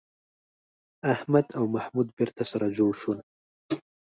[1.13, 3.19] احمد او محمود بېرته سره جوړ شول